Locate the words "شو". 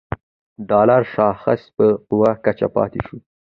3.05-3.17